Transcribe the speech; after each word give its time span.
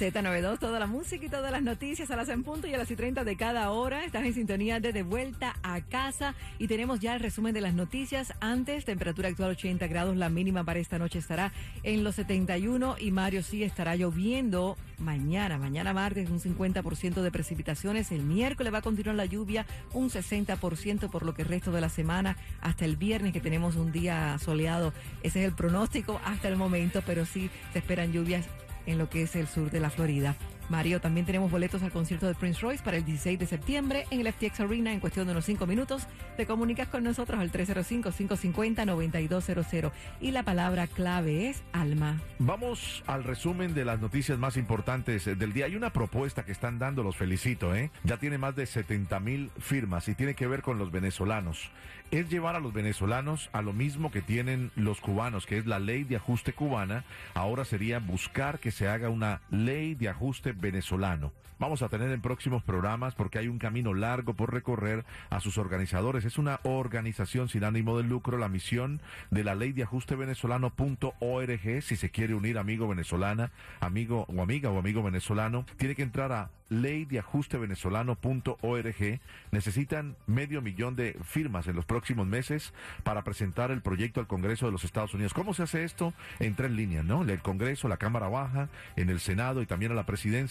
Z92, 0.00 0.58
toda 0.58 0.78
la 0.78 0.86
música 0.86 1.26
y 1.26 1.28
todas 1.28 1.52
las 1.52 1.62
noticias 1.62 2.10
a 2.10 2.16
las 2.16 2.30
en 2.30 2.42
punto 2.42 2.66
y 2.66 2.72
a 2.72 2.78
las 2.78 2.90
y 2.90 2.96
30 2.96 3.22
de 3.22 3.36
cada 3.36 3.70
hora. 3.70 4.02
Estás 4.02 4.24
en 4.24 4.32
sintonía 4.32 4.80
de 4.80 4.94
De 4.94 5.02
Vuelta 5.02 5.56
a 5.62 5.82
Casa 5.82 6.34
y 6.58 6.68
tenemos 6.68 7.00
ya 7.00 7.12
el 7.14 7.20
resumen 7.20 7.52
de 7.52 7.60
las 7.60 7.74
noticias. 7.74 8.32
Antes, 8.40 8.86
temperatura 8.86 9.28
actual 9.28 9.50
80 9.50 9.86
grados, 9.88 10.16
la 10.16 10.30
mínima 10.30 10.64
para 10.64 10.78
esta 10.78 10.98
noche 10.98 11.18
estará 11.18 11.52
en 11.82 12.02
los 12.02 12.14
71 12.14 12.96
y 12.98 13.10
Mario 13.10 13.42
sí 13.42 13.62
estará 13.62 13.94
lloviendo 13.94 14.78
mañana. 14.96 15.58
Mañana 15.58 15.92
martes 15.92 16.30
un 16.30 16.40
50% 16.40 17.20
de 17.20 17.30
precipitaciones. 17.30 18.10
El 18.10 18.22
miércoles 18.22 18.72
va 18.72 18.78
a 18.78 18.82
continuar 18.82 19.16
la 19.16 19.26
lluvia 19.26 19.66
un 19.92 20.08
60% 20.08 21.10
por 21.10 21.26
lo 21.26 21.34
que 21.34 21.42
el 21.42 21.48
resto 21.48 21.72
de 21.72 21.82
la 21.82 21.90
semana 21.90 22.38
hasta 22.62 22.86
el 22.86 22.96
viernes 22.96 23.34
que 23.34 23.40
tenemos 23.42 23.76
un 23.76 23.92
día 23.92 24.38
soleado. 24.38 24.94
Ese 25.22 25.40
es 25.40 25.44
el 25.46 25.54
pronóstico 25.54 26.22
hasta 26.24 26.48
el 26.48 26.56
momento, 26.56 27.02
pero 27.04 27.26
sí 27.26 27.50
se 27.74 27.80
esperan 27.80 28.12
lluvias 28.12 28.48
en 28.90 28.98
lo 28.98 29.08
que 29.08 29.22
es 29.22 29.36
el 29.36 29.46
sur 29.46 29.70
de 29.70 29.80
la 29.80 29.90
Florida. 29.90 30.36
Mario, 30.70 31.00
también 31.00 31.26
tenemos 31.26 31.50
boletos 31.50 31.82
al 31.82 31.90
concierto 31.90 32.28
de 32.28 32.34
Prince 32.34 32.60
Royce 32.60 32.84
para 32.84 32.96
el 32.96 33.04
16 33.04 33.40
de 33.40 33.46
septiembre 33.46 34.06
en 34.10 34.20
el 34.20 34.32
FTX 34.32 34.60
Arena 34.60 34.92
en 34.92 35.00
cuestión 35.00 35.26
de 35.26 35.32
unos 35.32 35.44
5 35.44 35.66
minutos. 35.66 36.06
Te 36.36 36.46
comunicas 36.46 36.86
con 36.86 37.02
nosotros 37.02 37.40
al 37.40 37.50
305-550-9200 37.50 39.90
y 40.20 40.30
la 40.30 40.44
palabra 40.44 40.86
clave 40.86 41.48
es 41.48 41.64
alma. 41.72 42.20
Vamos 42.38 43.02
al 43.06 43.24
resumen 43.24 43.74
de 43.74 43.84
las 43.84 44.00
noticias 44.00 44.38
más 44.38 44.56
importantes 44.56 45.24
del 45.24 45.52
día. 45.52 45.66
Hay 45.66 45.74
una 45.74 45.92
propuesta 45.92 46.44
que 46.44 46.52
están 46.52 46.78
dando, 46.78 47.02
los 47.02 47.16
felicito, 47.16 47.74
¿eh? 47.74 47.90
Ya 48.04 48.18
tiene 48.18 48.38
más 48.38 48.54
de 48.54 48.66
70 48.66 49.18
mil 49.18 49.50
firmas 49.58 50.06
y 50.08 50.14
tiene 50.14 50.34
que 50.34 50.46
ver 50.46 50.62
con 50.62 50.78
los 50.78 50.92
venezolanos. 50.92 51.72
Es 52.12 52.28
llevar 52.28 52.56
a 52.56 52.60
los 52.60 52.72
venezolanos 52.72 53.50
a 53.52 53.62
lo 53.62 53.72
mismo 53.72 54.10
que 54.10 54.22
tienen 54.22 54.70
los 54.76 55.00
cubanos, 55.00 55.46
que 55.46 55.58
es 55.58 55.66
la 55.66 55.78
ley 55.78 56.04
de 56.04 56.16
ajuste 56.16 56.52
cubana. 56.52 57.04
Ahora 57.34 57.64
sería 57.64 57.98
buscar 57.98 58.58
que 58.58 58.70
se 58.70 58.88
haga 58.88 59.08
una 59.08 59.40
ley 59.50 59.94
de 59.94 60.08
ajuste 60.08 60.52
venezolano. 60.60 61.32
Vamos 61.60 61.82
a 61.82 61.90
tener 61.90 62.10
en 62.10 62.22
próximos 62.22 62.62
programas 62.62 63.14
porque 63.14 63.38
hay 63.38 63.46
un 63.46 63.58
camino 63.58 63.92
largo 63.92 64.32
por 64.32 64.50
recorrer 64.50 65.04
a 65.28 65.40
sus 65.40 65.58
organizadores. 65.58 66.24
Es 66.24 66.38
una 66.38 66.58
organización 66.62 67.50
sin 67.50 67.64
ánimo 67.64 67.98
de 67.98 68.04
lucro. 68.04 68.38
La 68.38 68.48
misión 68.48 69.02
de 69.30 69.44
la 69.44 69.54
ley 69.54 69.72
de 69.72 69.82
ajuste 69.82 70.14
venezolano.org, 70.16 71.82
si 71.82 71.96
se 71.96 72.10
quiere 72.10 72.34
unir 72.34 72.56
amigo 72.56 72.88
venezolana, 72.88 73.52
amigo 73.80 74.24
o 74.34 74.40
amiga 74.40 74.70
o 74.70 74.78
amigo 74.78 75.02
venezolano, 75.02 75.66
tiene 75.76 75.94
que 75.94 76.02
entrar 76.02 76.32
a 76.32 76.48
ley 76.70 77.04
de 77.04 77.18
ajuste 77.18 77.58
venezolano.org. 77.58 79.20
Necesitan 79.50 80.16
medio 80.26 80.62
millón 80.62 80.96
de 80.96 81.18
firmas 81.24 81.66
en 81.66 81.76
los 81.76 81.84
próximos 81.84 82.26
meses 82.26 82.72
para 83.02 83.22
presentar 83.22 83.70
el 83.70 83.82
proyecto 83.82 84.20
al 84.20 84.28
Congreso 84.28 84.64
de 84.64 84.72
los 84.72 84.84
Estados 84.84 85.12
Unidos. 85.12 85.34
¿Cómo 85.34 85.52
se 85.52 85.64
hace 85.64 85.84
esto? 85.84 86.14
En 86.38 86.54
tres 86.54 86.70
líneas, 86.70 87.04
¿no? 87.04 87.22
El 87.22 87.42
Congreso, 87.42 87.86
la 87.88 87.98
Cámara 87.98 88.28
Baja, 88.28 88.70
en 88.96 89.10
el 89.10 89.20
Senado 89.20 89.60
y 89.60 89.66
también 89.66 89.92
a 89.92 89.94
la 89.94 90.06
presidencia 90.06 90.49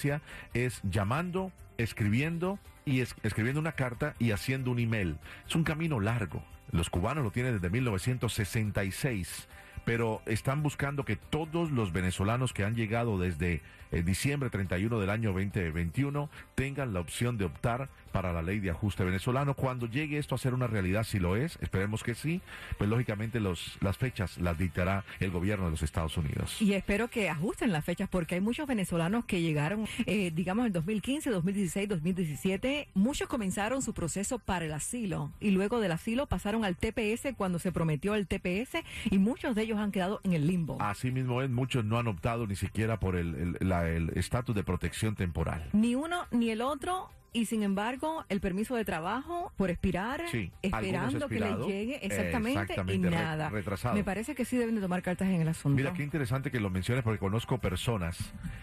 es 0.53 0.81
llamando, 0.83 1.51
escribiendo 1.77 2.59
y 2.85 3.01
es, 3.01 3.15
escribiendo 3.23 3.59
una 3.59 3.73
carta 3.73 4.13
y 4.19 4.31
haciendo 4.31 4.71
un 4.71 4.79
email. 4.79 5.17
Es 5.47 5.55
un 5.55 5.63
camino 5.63 5.99
largo. 5.99 6.43
Los 6.71 6.89
cubanos 6.89 7.23
lo 7.23 7.31
tienen 7.31 7.53
desde 7.53 7.69
1966 7.69 9.47
pero 9.85 10.21
están 10.27 10.61
buscando 10.61 11.03
que 11.03 11.15
todos 11.15 11.71
los 11.71 11.91
venezolanos 11.91 12.53
que 12.53 12.63
han 12.63 12.75
llegado 12.75 13.17
desde 13.17 13.63
eh, 13.91 14.03
diciembre 14.03 14.51
31 14.51 14.99
del 14.99 15.09
año 15.09 15.29
2021 15.33 16.29
tengan 16.53 16.93
la 16.93 16.99
opción 16.99 17.39
de 17.39 17.45
optar 17.45 17.89
para 18.09 18.33
la 18.33 18.41
ley 18.41 18.59
de 18.59 18.69
ajuste 18.69 19.03
venezolano. 19.03 19.53
Cuando 19.53 19.87
llegue 19.87 20.17
esto 20.17 20.35
a 20.35 20.37
ser 20.37 20.53
una 20.53 20.67
realidad, 20.67 21.03
si 21.03 21.19
lo 21.19 21.35
es, 21.35 21.57
esperemos 21.61 22.03
que 22.03 22.15
sí, 22.15 22.41
pues 22.77 22.89
lógicamente 22.89 23.39
los, 23.39 23.77
las 23.81 23.97
fechas 23.97 24.37
las 24.37 24.57
dictará 24.57 25.03
el 25.19 25.31
gobierno 25.31 25.65
de 25.65 25.71
los 25.71 25.83
Estados 25.83 26.17
Unidos. 26.17 26.61
Y 26.61 26.73
espero 26.73 27.07
que 27.07 27.29
ajusten 27.29 27.71
las 27.71 27.85
fechas 27.85 28.09
porque 28.09 28.35
hay 28.35 28.41
muchos 28.41 28.67
venezolanos 28.67 29.25
que 29.25 29.41
llegaron, 29.41 29.87
eh, 30.05 30.31
digamos, 30.33 30.65
en 30.65 30.73
2015, 30.73 31.29
2016, 31.29 31.89
2017. 31.89 32.87
Muchos 32.93 33.27
comenzaron 33.27 33.81
su 33.81 33.93
proceso 33.93 34.39
para 34.39 34.65
el 34.65 34.73
asilo 34.73 35.31
y 35.39 35.51
luego 35.51 35.79
del 35.79 35.91
asilo 35.91 36.25
pasaron 36.25 36.65
al 36.65 36.75
TPS 36.75 37.33
cuando 37.37 37.59
se 37.59 37.71
prometió 37.71 38.15
el 38.15 38.27
TPS 38.27 38.83
y 39.09 39.17
muchos 39.17 39.55
de 39.55 39.63
ellos 39.63 39.79
han 39.79 39.91
quedado 39.91 40.19
en 40.23 40.33
el 40.33 40.47
limbo. 40.47 40.77
Así 40.79 41.11
mismo 41.11 41.41
es, 41.41 41.49
muchos 41.49 41.85
no 41.85 41.97
han 41.97 42.07
optado 42.07 42.47
ni 42.47 42.55
siquiera 42.55 42.99
por 42.99 43.15
el 43.15 43.57
estatus 44.15 44.55
de 44.55 44.63
protección 44.63 45.15
temporal. 45.15 45.69
Ni 45.73 45.95
uno 45.95 46.25
ni 46.31 46.49
el 46.49 46.61
otro 46.61 47.09
y 47.31 47.45
sin 47.45 47.63
embargo 47.63 48.25
el 48.29 48.39
permiso 48.41 48.75
de 48.75 48.85
trabajo 48.85 49.51
por 49.57 49.69
expirar, 49.69 50.23
Sí, 50.31 50.51
esperando 50.61 51.27
que 51.27 51.39
le 51.39 51.55
llegue 51.67 52.05
exactamente, 52.05 52.61
exactamente, 52.61 53.07
y 53.07 53.11
nada. 53.11 53.49
retrasado. 53.49 53.95
Me 53.95 54.03
parece 54.03 54.35
que 54.35 54.45
sí 54.45 54.57
deben 54.57 54.75
de 54.75 54.81
tomar 54.81 55.01
cartas 55.01 55.27
en 55.29 55.41
el 55.41 55.47
asunto. 55.47 55.75
Mira, 55.75 55.93
qué 55.93 56.03
interesante 56.03 56.49
que 56.51 56.59
lo 56.59 56.69
menciones 56.69 57.03
porque 57.03 57.19
conozco 57.19 57.57
personas 57.59 58.17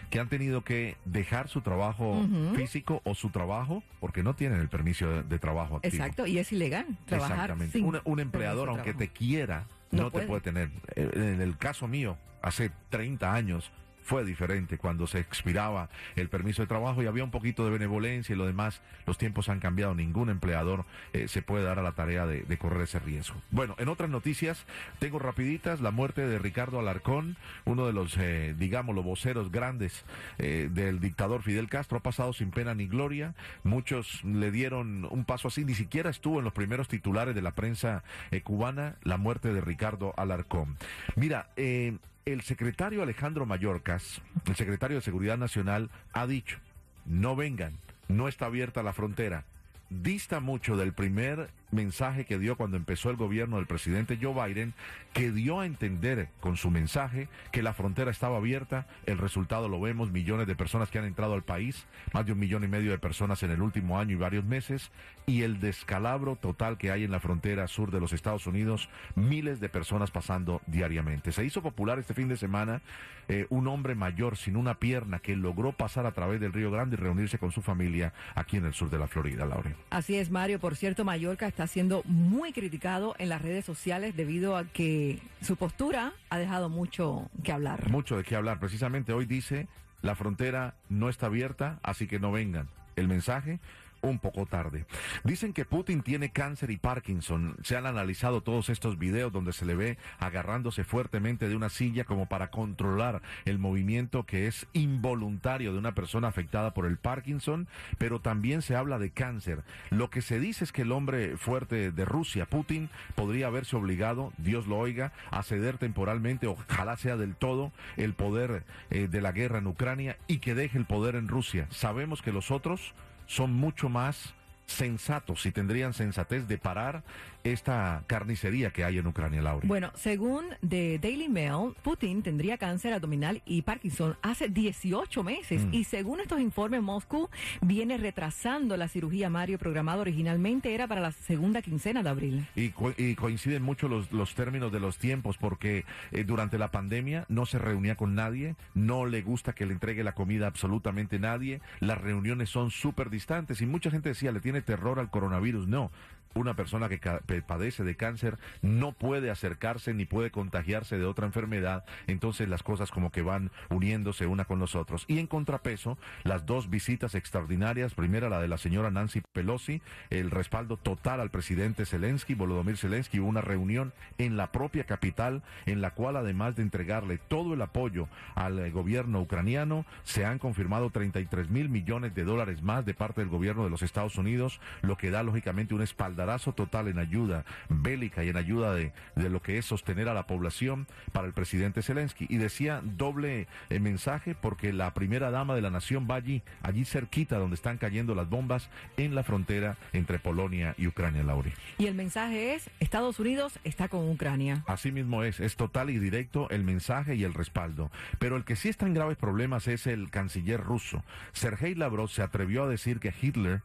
que 0.09 0.19
han 0.19 0.27
tenido 0.29 0.63
que 0.63 0.97
dejar 1.05 1.47
su 1.49 1.61
trabajo 1.61 2.25
físico 2.55 3.01
o 3.05 3.15
su 3.15 3.29
trabajo 3.29 3.83
porque 3.99 4.23
no 4.23 4.35
tienen 4.35 4.59
el 4.59 4.69
permiso 4.69 5.07
de, 5.07 5.23
de 5.23 5.39
trabajo 5.39 5.77
activo. 5.77 5.93
Exacto, 5.95 6.25
y 6.27 6.37
es 6.39 6.51
ilegal 6.51 6.85
trabajar 7.05 7.31
Exactamente. 7.51 7.77
sin 7.77 7.85
Un, 7.85 8.01
un 8.03 8.19
empleador, 8.19 8.69
aunque 8.69 8.93
te 8.93 9.07
quiera, 9.09 9.65
No 9.91 10.03
no, 10.03 10.11
puede. 10.11 10.25
te 10.25 10.27
puede 10.29 10.41
tener. 10.41 10.69
Eh, 10.95 11.09
En 11.13 11.41
el 11.41 11.57
caso 11.57 11.87
mío, 11.87 12.17
hace 12.41 12.71
30 12.89 13.33
años, 13.33 13.71
fue 14.07 14.23
diferente 14.23 14.77
cuando 14.77 15.05
se 15.05 15.19
expiraba 15.19 15.89
el 16.15 16.29
permiso 16.29 16.61
de 16.61 16.67
trabajo 16.67 17.03
y 17.03 17.07
había 17.07 17.25
un 17.25 17.31
poquito 17.31 17.65
de 17.65 17.71
benevolencia 17.71 18.33
y 18.33 18.37
lo 18.37 18.45
demás. 18.45 18.81
Los 19.05 19.17
tiempos 19.17 19.49
han 19.49 19.59
cambiado. 19.59 19.93
Ningún 19.93 20.29
empleador 20.29 20.85
eh, 21.13 21.27
se 21.27 21.41
puede 21.41 21.65
dar 21.65 21.77
a 21.77 21.83
la 21.83 21.91
tarea 21.91 22.25
de, 22.25 22.57
correr 22.57 22.83
ese 22.83 22.99
riesgo. 22.99 23.35
Bueno, 23.51 23.75
en 23.77 23.89
otras 23.89 24.09
noticias, 24.09 24.65
tengo 24.99 25.19
rapiditas 25.19 25.81
la 25.81 25.91
muerte 25.91 26.25
de 26.25 26.39
Ricardo 26.39 26.79
Alarcón, 26.79 27.35
uno 27.65 27.85
de 27.85 27.93
los, 27.93 28.17
eh, 28.17 28.55
digamos, 28.57 28.95
los 28.95 29.03
voceros 29.03 29.51
grandes 29.51 30.05
eh, 30.37 30.69
del 30.71 30.99
dictador 30.99 31.43
Fidel 31.43 31.69
Castro. 31.69 31.97
Ha 31.97 32.01
pasado 32.01 32.33
sin 32.33 32.51
pena 32.51 32.73
ni 32.73 32.87
gloria. 32.87 33.35
Muchos 33.63 34.23
le 34.23 34.51
dieron 34.51 35.05
un 35.11 35.25
paso 35.25 35.49
así. 35.49 35.65
Ni 35.65 35.75
siquiera 35.75 36.09
estuvo 36.09 36.39
en 36.39 36.45
los 36.45 36.53
primeros 36.53 36.87
titulares 36.87 37.35
de 37.35 37.41
la 37.41 37.51
prensa 37.51 38.03
eh, 38.31 38.41
cubana 38.41 38.95
la 39.03 39.17
muerte 39.17 39.53
de 39.53 39.61
Ricardo 39.61 40.13
Alarcón. 40.17 40.77
Mira, 41.15 41.49
eh, 41.55 41.97
el 42.33 42.41
secretario 42.41 43.03
Alejandro 43.03 43.45
Mayorkas, 43.45 44.21
el 44.45 44.55
secretario 44.55 44.97
de 44.97 45.01
Seguridad 45.01 45.37
Nacional, 45.37 45.89
ha 46.11 46.27
dicho, 46.27 46.59
no 47.05 47.37
vengan, 47.37 47.77
no 48.09 48.27
está 48.27 48.47
abierta 48.47 48.83
la 48.83 48.91
frontera. 48.91 49.45
Dista 49.89 50.41
mucho 50.41 50.75
del 50.75 50.91
primer 50.91 51.49
mensaje 51.71 52.25
que 52.25 52.39
dio 52.39 52.55
cuando 52.55 52.77
empezó 52.77 53.09
el 53.09 53.17
gobierno 53.17 53.57
del 53.57 53.65
presidente 53.65 54.17
Joe 54.21 54.33
Biden, 54.33 54.73
que 55.13 55.31
dio 55.31 55.59
a 55.59 55.65
entender 55.65 56.29
con 56.39 56.57
su 56.57 56.69
mensaje 56.69 57.27
que 57.51 57.63
la 57.63 57.73
frontera 57.73 58.11
estaba 58.11 58.37
abierta. 58.37 58.87
El 59.05 59.17
resultado 59.17 59.69
lo 59.69 59.79
vemos, 59.79 60.11
millones 60.11 60.47
de 60.47 60.55
personas 60.55 60.89
que 60.89 60.99
han 60.99 61.05
entrado 61.05 61.33
al 61.33 61.43
país, 61.43 61.85
más 62.13 62.25
de 62.25 62.33
un 62.33 62.39
millón 62.39 62.63
y 62.63 62.67
medio 62.67 62.91
de 62.91 62.97
personas 62.97 63.43
en 63.43 63.51
el 63.51 63.61
último 63.61 63.99
año 63.99 64.11
y 64.11 64.15
varios 64.15 64.45
meses, 64.45 64.91
y 65.25 65.43
el 65.43 65.59
descalabro 65.59 66.35
total 66.35 66.77
que 66.77 66.91
hay 66.91 67.03
en 67.03 67.11
la 67.11 67.19
frontera 67.19 67.67
sur 67.67 67.91
de 67.91 67.99
los 67.99 68.13
Estados 68.13 68.47
Unidos, 68.47 68.89
miles 69.15 69.59
de 69.59 69.69
personas 69.69 70.11
pasando 70.11 70.61
diariamente. 70.67 71.31
Se 71.31 71.43
hizo 71.43 71.61
popular 71.61 71.99
este 71.99 72.13
fin 72.13 72.27
de 72.27 72.37
semana 72.37 72.81
eh, 73.29 73.45
un 73.49 73.67
hombre 73.67 73.93
mayor 73.93 74.37
sin 74.37 74.55
una 74.55 74.75
pierna 74.75 75.19
que 75.19 75.35
logró 75.35 75.73
pasar 75.73 76.05
a 76.05 76.13
través 76.13 76.39
del 76.39 76.53
Río 76.53 76.71
Grande 76.71 76.95
y 76.95 76.99
reunirse 76.99 77.37
con 77.37 77.51
su 77.51 77.61
familia 77.61 78.13
aquí 78.35 78.55
en 78.55 78.65
el 78.65 78.73
sur 78.73 78.89
de 78.89 78.97
la 78.97 79.07
Florida, 79.07 79.45
Laura. 79.45 79.73
Así 79.89 80.15
es, 80.15 80.31
Mario. 80.31 80.59
Por 80.59 80.77
cierto, 80.77 81.03
Mallorca 81.03 81.47
está 81.57 81.65
siendo 81.65 82.03
muy 82.05 82.53
criticado 82.53 83.15
en 83.17 83.29
las 83.29 83.41
redes 83.41 83.65
sociales 83.65 84.15
debido 84.15 84.57
a 84.57 84.65
que 84.65 85.19
su 85.41 85.55
postura 85.55 86.13
ha 86.29 86.37
dejado 86.37 86.69
mucho 86.69 87.31
que 87.43 87.51
hablar. 87.51 87.89
Mucho 87.89 88.15
de 88.15 88.23
qué 88.23 88.35
hablar. 88.35 88.59
Precisamente 88.59 89.11
hoy 89.11 89.25
dice, 89.25 89.67
la 90.03 90.13
frontera 90.13 90.75
no 90.87 91.09
está 91.09 91.25
abierta, 91.25 91.79
así 91.81 92.05
que 92.05 92.19
no 92.19 92.31
vengan. 92.31 92.69
El 92.95 93.07
mensaje, 93.07 93.59
un 94.01 94.19
poco 94.19 94.45
tarde. 94.45 94.85
Dicen 95.23 95.53
que 95.53 95.65
Putin 95.65 96.01
tiene 96.01 96.31
cáncer 96.31 96.71
y 96.71 96.77
Parkinson. 96.77 97.57
Se 97.63 97.75
han 97.75 97.85
analizado 97.85 98.41
todos 98.41 98.69
estos 98.69 98.97
videos 98.97 99.31
donde 99.31 99.53
se 99.53 99.65
le 99.65 99.75
ve 99.75 99.97
agarrándose 100.19 100.83
fuertemente 100.83 101.49
de 101.49 101.55
una 101.55 101.69
silla 101.69 102.03
como 102.03 102.27
para 102.27 102.49
controlar 102.49 103.21
el 103.45 103.59
movimiento 103.59 104.23
que 104.23 104.47
es 104.47 104.67
involuntario 104.73 105.73
de 105.73 105.79
una 105.79 105.93
persona 105.93 106.27
afectada 106.27 106.73
por 106.73 106.85
el 106.85 106.97
Parkinson, 106.97 107.67
pero 107.97 108.21
también 108.21 108.61
se 108.61 108.75
habla 108.75 108.99
de 108.99 109.11
cáncer. 109.11 109.63
Lo 109.89 110.09
que 110.09 110.21
se 110.21 110.39
dice 110.39 110.63
es 110.63 110.71
que 110.71 110.83
el 110.83 110.91
hombre 110.91 111.37
fuerte 111.37 111.91
de 111.91 112.05
Rusia, 112.05 112.45
Putin, 112.45 112.89
podría 113.15 113.47
haberse 113.47 113.75
obligado, 113.75 114.33
Dios 114.37 114.67
lo 114.67 114.77
oiga, 114.77 115.11
a 115.31 115.43
ceder 115.43 115.77
temporalmente, 115.77 116.47
ojalá 116.47 116.97
sea 116.97 117.17
del 117.17 117.35
todo, 117.35 117.71
el 117.95 118.13
poder 118.13 118.63
eh, 118.89 119.07
de 119.07 119.21
la 119.21 119.31
guerra 119.31 119.59
en 119.59 119.67
Ucrania 119.67 120.17
y 120.27 120.39
que 120.39 120.55
deje 120.55 120.77
el 120.77 120.85
poder 120.85 121.15
en 121.15 121.27
Rusia. 121.27 121.67
Sabemos 121.69 122.21
que 122.21 122.31
los 122.31 122.51
otros 122.51 122.93
son 123.27 123.53
mucho 123.53 123.89
más 123.89 124.33
sensatos 124.65 125.45
y 125.45 125.51
tendrían 125.51 125.93
sensatez 125.93 126.47
de 126.47 126.57
parar 126.57 127.03
esta 127.51 128.03
carnicería 128.07 128.71
que 128.71 128.83
hay 128.83 128.97
en 128.97 129.07
Ucrania, 129.07 129.41
Laura. 129.41 129.67
Bueno, 129.67 129.91
según 129.95 130.45
The 130.67 130.99
Daily 130.99 131.29
Mail, 131.29 131.73
Putin 131.83 132.21
tendría 132.23 132.57
cáncer 132.57 132.93
abdominal 132.93 133.41
y 133.45 133.61
Parkinson 133.61 134.17
hace 134.21 134.49
18 134.49 135.23
meses 135.23 135.65
Mm. 135.65 135.73
y 135.73 135.83
según 135.83 136.19
estos 136.19 136.39
informes, 136.39 136.81
Moscú 136.81 137.29
viene 137.61 137.97
retrasando 137.97 138.75
la 138.77 138.87
cirugía 138.87 139.29
Mario 139.29 139.57
programada 139.57 140.01
originalmente 140.01 140.73
era 140.73 140.87
para 140.87 141.01
la 141.01 141.11
segunda 141.11 141.61
quincena 141.61 142.03
de 142.03 142.09
abril. 142.09 142.45
Y, 142.55 142.69
co- 142.69 142.93
y 142.97 143.15
coinciden 143.15 143.61
mucho 143.63 143.87
los, 143.87 144.11
los 144.11 144.33
términos 144.35 144.71
de 144.71 144.79
los 144.79 144.97
tiempos 144.97 145.37
porque 145.37 145.85
eh, 146.11 146.23
durante 146.23 146.57
la 146.57 146.71
pandemia 146.71 147.25
no 147.29 147.45
se 147.45 147.59
reunía 147.59 147.95
con 147.95 148.15
nadie, 148.15 148.55
no 148.73 149.05
le 149.05 149.21
gusta 149.21 149.53
que 149.53 149.65
le 149.65 149.73
entregue 149.73 150.03
la 150.03 150.13
comida 150.13 150.45
a 150.45 150.49
absolutamente 150.49 151.19
nadie, 151.19 151.61
las 151.79 151.99
reuniones 151.99 152.49
son 152.49 152.71
súper 152.71 153.09
distantes 153.09 153.61
y 153.61 153.65
mucha 153.65 153.91
gente 153.91 154.09
decía, 154.09 154.31
le 154.31 154.39
tiene 154.39 154.61
terror 154.61 154.99
al 154.99 155.09
coronavirus. 155.09 155.67
No, 155.67 155.91
una 156.37 156.55
persona 156.55 156.89
que 156.89 156.99
padece 157.45 157.83
de 157.83 157.95
cáncer 157.95 158.37
no 158.61 158.93
puede 158.93 159.29
acercarse 159.29 159.93
ni 159.93 160.05
puede 160.05 160.31
contagiarse 160.31 160.97
de 160.97 161.05
otra 161.05 161.25
enfermedad, 161.25 161.85
entonces 162.07 162.47
las 162.49 162.63
cosas 162.63 162.91
como 162.91 163.11
que 163.11 163.21
van 163.21 163.51
uniéndose 163.69 164.27
una 164.27 164.45
con 164.45 164.59
los 164.59 164.75
otros. 164.75 165.05
Y 165.07 165.19
en 165.19 165.27
contrapeso, 165.27 165.97
las 166.23 166.45
dos 166.45 166.69
visitas 166.69 167.15
extraordinarias, 167.15 167.93
primera 167.93 168.29
la 168.29 168.39
de 168.39 168.47
la 168.47 168.57
señora 168.57 168.91
Nancy 168.91 169.21
Pelosi, 169.33 169.81
el 170.09 170.31
respaldo 170.31 170.77
total 170.77 171.19
al 171.19 171.31
presidente 171.31 171.85
Zelensky, 171.85 172.33
Volodymyr 172.33 172.77
Zelensky, 172.77 173.19
una 173.19 173.41
reunión 173.41 173.93
en 174.17 174.37
la 174.37 174.51
propia 174.51 174.85
capital 174.85 175.43
en 175.65 175.81
la 175.81 175.91
cual 175.91 176.17
además 176.17 176.55
de 176.55 176.63
entregarle 176.63 177.17
todo 177.17 177.53
el 177.53 177.61
apoyo 177.61 178.07
al 178.35 178.59
eh, 178.59 178.71
gobierno 178.71 179.21
ucraniano, 179.21 179.85
se 180.03 180.25
han 180.25 180.39
confirmado 180.39 180.89
33 180.89 181.49
mil 181.49 181.69
millones 181.69 182.13
de 182.15 182.23
dólares 182.23 182.61
más 182.61 182.85
de 182.85 182.93
parte 182.93 183.21
del 183.21 183.29
gobierno 183.29 183.63
de 183.63 183.69
los 183.69 183.81
Estados 183.81 184.17
Unidos, 184.17 184.59
lo 184.81 184.97
que 184.97 185.11
da 185.11 185.23
lógicamente 185.23 185.73
un 185.73 185.81
espaldarazo 186.27 186.53
total 186.53 186.87
en 186.87 186.99
ayuda 186.99 187.45
bélica 187.69 188.23
y 188.23 188.29
en 188.29 188.37
ayuda 188.37 188.73
de, 188.73 188.91
de 189.15 189.29
lo 189.29 189.41
que 189.41 189.57
es 189.57 189.65
sostener 189.65 190.09
a 190.09 190.13
la 190.13 190.27
población 190.27 190.87
para 191.13 191.27
el 191.27 191.33
presidente 191.33 191.81
Zelensky. 191.81 192.27
Y 192.29 192.37
decía 192.37 192.81
doble 192.83 193.47
eh, 193.69 193.79
mensaje 193.79 194.35
porque 194.35 194.73
la 194.73 194.93
primera 194.93 195.31
dama 195.31 195.55
de 195.55 195.61
la 195.61 195.69
nación 195.69 196.07
va 196.09 196.15
allí, 196.15 196.41
allí 196.63 196.85
cerquita 196.85 197.37
donde 197.37 197.55
están 197.55 197.77
cayendo 197.77 198.13
las 198.13 198.29
bombas 198.29 198.69
en 198.97 199.15
la 199.15 199.23
frontera 199.23 199.77
entre 199.93 200.19
Polonia 200.19 200.75
y 200.77 200.87
Ucrania, 200.87 201.23
Lauri. 201.23 201.53
Y 201.77 201.85
el 201.85 201.95
mensaje 201.95 202.55
es, 202.55 202.69
Estados 202.79 203.19
Unidos 203.19 203.59
está 203.63 203.87
con 203.87 204.09
Ucrania. 204.09 204.63
Así 204.67 204.91
mismo 204.91 205.23
es, 205.23 205.39
es 205.39 205.55
total 205.55 205.89
y 205.89 205.99
directo 205.99 206.49
el 206.49 206.63
mensaje 206.63 207.15
y 207.15 207.23
el 207.23 207.33
respaldo. 207.33 207.89
Pero 208.19 208.35
el 208.35 208.43
que 208.43 208.55
sí 208.55 208.69
está 208.69 208.85
en 208.85 208.93
graves 208.93 209.17
problemas 209.17 209.67
es 209.67 209.87
el 209.87 210.09
canciller 210.09 210.61
ruso. 210.61 211.03
Sergei 211.31 211.75
Lavrov 211.75 212.09
se 212.09 212.21
atrevió 212.21 212.63
a 212.63 212.67
decir 212.67 212.99
que 212.99 213.13
Hitler 213.21 213.61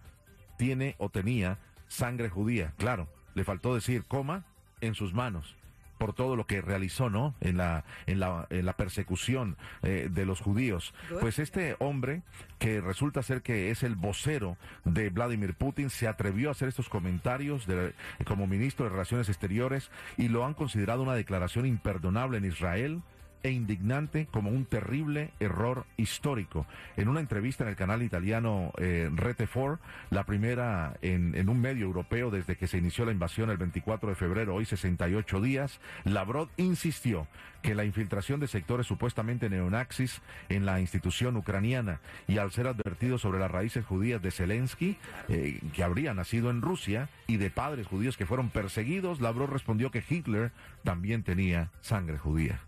tiene 0.58 0.94
o 0.98 1.08
tenía 1.08 1.58
sangre 1.92 2.28
judía. 2.28 2.72
Claro, 2.78 3.08
le 3.34 3.44
faltó 3.44 3.74
decir 3.74 4.04
coma 4.06 4.44
en 4.80 4.94
sus 4.94 5.12
manos 5.14 5.56
por 5.98 6.14
todo 6.14 6.34
lo 6.34 6.48
que 6.48 6.60
realizó, 6.60 7.10
¿no? 7.10 7.32
En 7.40 7.56
la, 7.58 7.84
en 8.06 8.18
la, 8.18 8.48
en 8.50 8.66
la 8.66 8.72
persecución 8.72 9.56
eh, 9.84 10.08
de 10.10 10.26
los 10.26 10.40
judíos. 10.40 10.92
Pues 11.20 11.38
este 11.38 11.76
hombre, 11.78 12.22
que 12.58 12.80
resulta 12.80 13.22
ser 13.22 13.40
que 13.42 13.70
es 13.70 13.84
el 13.84 13.94
vocero 13.94 14.56
de 14.84 15.10
Vladimir 15.10 15.54
Putin, 15.54 15.90
se 15.90 16.08
atrevió 16.08 16.48
a 16.48 16.52
hacer 16.52 16.66
estos 16.66 16.88
comentarios 16.88 17.68
de- 17.68 17.92
como 18.26 18.48
ministro 18.48 18.84
de 18.84 18.90
Relaciones 18.90 19.28
Exteriores 19.28 19.92
y 20.16 20.26
lo 20.26 20.44
han 20.44 20.54
considerado 20.54 21.04
una 21.04 21.14
declaración 21.14 21.66
imperdonable 21.66 22.38
en 22.38 22.46
Israel 22.46 23.00
e 23.42 23.50
indignante 23.50 24.26
como 24.30 24.50
un 24.50 24.64
terrible 24.64 25.30
error 25.40 25.86
histórico. 25.96 26.66
En 26.96 27.08
una 27.08 27.20
entrevista 27.20 27.64
en 27.64 27.70
el 27.70 27.76
canal 27.76 28.02
italiano 28.02 28.72
eh, 28.78 29.10
Rete 29.14 29.46
4, 29.46 29.78
la 30.10 30.24
primera 30.24 30.94
en, 31.02 31.48
un 31.48 31.60
medio 31.60 31.86
europeo 31.86 32.30
desde 32.30 32.56
que 32.56 32.66
se 32.66 32.78
inició 32.78 33.04
la 33.04 33.12
invasión 33.12 33.50
el 33.50 33.56
24 33.56 34.10
de 34.10 34.14
febrero, 34.14 34.54
hoy 34.54 34.64
68 34.64 35.40
días, 35.40 35.80
Lavrov 36.04 36.48
insistió 36.56 37.26
que 37.62 37.74
la 37.74 37.84
infiltración 37.84 38.40
de 38.40 38.48
sectores 38.48 38.86
supuestamente 38.86 39.48
neonazis 39.48 40.20
en 40.48 40.66
la 40.66 40.80
institución 40.80 41.36
ucraniana 41.36 42.00
y 42.26 42.38
al 42.38 42.50
ser 42.50 42.66
advertido 42.66 43.18
sobre 43.18 43.38
las 43.38 43.50
raíces 43.50 43.84
judías 43.84 44.20
de 44.20 44.32
Zelensky, 44.32 44.96
eh, 45.28 45.60
que 45.72 45.84
habría 45.84 46.12
nacido 46.12 46.50
en 46.50 46.60
Rusia, 46.60 47.08
y 47.26 47.36
de 47.36 47.50
padres 47.50 47.86
judíos 47.86 48.16
que 48.16 48.26
fueron 48.26 48.50
perseguidos, 48.50 49.20
Lavrov 49.20 49.50
respondió 49.50 49.90
que 49.90 50.04
Hitler 50.06 50.50
también 50.82 51.22
tenía 51.22 51.70
sangre 51.80 52.18
judía. 52.18 52.60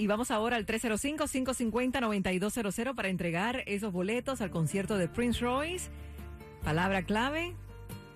Y 0.00 0.06
vamos 0.06 0.30
ahora 0.30 0.56
al 0.56 0.64
305-550-9200 0.64 2.94
para 2.94 3.08
entregar 3.08 3.64
esos 3.66 3.92
boletos 3.92 4.40
al 4.40 4.50
concierto 4.50 4.96
de 4.96 5.08
Prince 5.08 5.40
Royce. 5.40 5.90
Palabra 6.62 7.02
clave, 7.02 7.56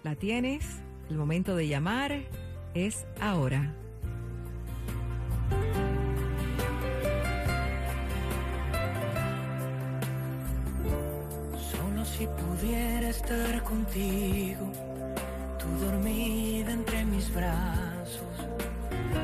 la 0.05 0.15
tienes. 0.15 0.81
El 1.11 1.17
momento 1.17 1.57
de 1.57 1.67
llamar 1.67 2.21
es 2.75 3.05
ahora. 3.21 3.75
Solo 11.73 12.05
si 12.05 12.29
pudiera 12.29 13.09
estar 13.09 13.65
contigo, 13.65 14.71
tú 15.59 15.67
dormida 15.85 16.71
entre 16.73 17.05
mis 17.07 17.35
brazos. 17.35 17.92